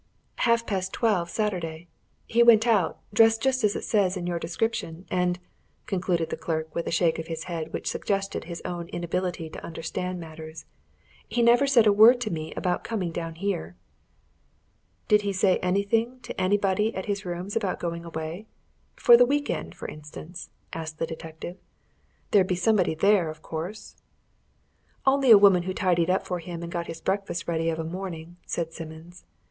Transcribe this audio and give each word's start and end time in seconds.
"Half 0.37 0.65
past 0.65 0.93
twelve 0.93 1.29
Saturday. 1.29 1.87
He 2.25 2.41
went 2.41 2.65
out 2.65 2.97
dressed 3.13 3.43
just 3.43 3.63
as 3.63 3.75
it 3.75 3.83
says 3.83 4.17
in 4.17 4.25
your 4.25 4.39
description. 4.39 5.05
And," 5.11 5.37
concluded 5.85 6.31
the 6.31 6.37
clerk, 6.37 6.73
with 6.73 6.87
a 6.87 6.91
shake 6.91 7.19
of 7.19 7.27
his 7.27 7.43
head 7.43 7.71
which 7.71 7.85
suggested 7.87 8.45
his 8.45 8.63
own 8.65 8.89
inability 8.89 9.47
to 9.51 9.63
understand 9.63 10.19
matters, 10.19 10.65
"he 11.27 11.43
never 11.43 11.67
said 11.67 11.85
a 11.85 11.93
word 11.93 12.19
to 12.21 12.31
me 12.31 12.51
about 12.55 12.83
coming 12.83 13.11
down 13.11 13.35
here." 13.35 13.75
"Did 15.07 15.21
he 15.21 15.31
say 15.31 15.57
anything 15.59 16.19
to 16.21 16.41
anybody 16.41 16.95
at 16.95 17.05
his 17.05 17.23
rooms 17.23 17.55
about 17.55 17.79
going 17.79 18.03
away? 18.03 18.47
for 18.95 19.15
the 19.15 19.23
week 19.27 19.51
end, 19.51 19.75
for 19.75 19.87
instance?" 19.87 20.49
asked 20.73 20.97
the 20.97 21.05
detective. 21.05 21.57
"There'd 22.31 22.47
be 22.47 22.55
somebody 22.55 22.95
there, 22.95 23.29
of 23.29 23.43
course." 23.43 23.97
"Only 25.05 25.29
a 25.29 25.37
woman 25.37 25.61
who 25.61 25.75
tidied 25.75 26.09
up 26.09 26.25
for 26.25 26.39
him 26.39 26.63
and 26.63 26.71
got 26.71 26.87
his 26.87 27.01
breakfast 27.01 27.47
ready 27.47 27.69
of 27.69 27.77
a 27.77 27.83
morning," 27.83 28.37
said 28.47 28.73
Simmons. 28.73 29.25